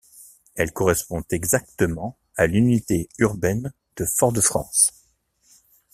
[0.55, 4.93] Elle correspond exactement à l'unité urbaine de Fort-de-France.